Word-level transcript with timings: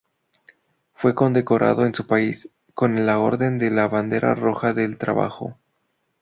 Fue 0.95 1.13
condecorada 1.13 1.85
en 1.85 1.93
su 1.93 2.07
país 2.07 2.49
con 2.73 3.05
la 3.05 3.19
Orden 3.19 3.59
de 3.59 3.69
la 3.69 3.87
Bandera 3.87 4.33
Roja 4.33 4.73
del 4.73 4.97
Trabajo. 4.97 5.59